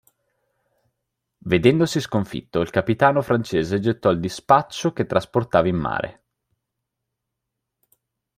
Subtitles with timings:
[1.45, 6.23] Vedendosi sconfitto, il capitano francese gettò il dispaccio che trasportava in mare.